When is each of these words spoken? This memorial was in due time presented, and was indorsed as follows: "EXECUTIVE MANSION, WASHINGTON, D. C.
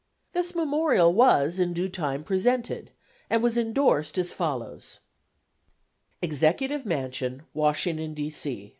This 0.31 0.55
memorial 0.55 1.13
was 1.13 1.59
in 1.59 1.73
due 1.73 1.87
time 1.87 2.23
presented, 2.23 2.89
and 3.29 3.43
was 3.43 3.55
indorsed 3.55 4.17
as 4.17 4.33
follows: 4.33 4.99
"EXECUTIVE 6.23 6.87
MANSION, 6.87 7.43
WASHINGTON, 7.53 8.15
D. 8.15 8.31
C. 8.31 8.69